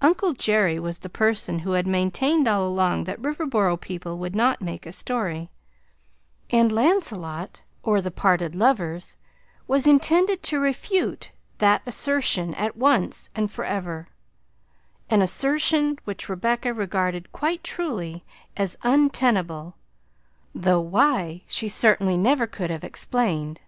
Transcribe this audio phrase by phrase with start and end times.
[0.00, 4.62] Uncle Jerry was the person who had maintained all along that Riverboro people would not
[4.62, 5.50] make a story;
[6.48, 9.18] and Lancelot or The Parted Lovers
[9.68, 14.08] was intended to refute that assertion at once and forever;
[15.10, 18.24] an assertion which Rebecca regarded (quite truly)
[18.56, 19.74] as untenable,
[20.54, 23.60] though why she certainly never could have explained.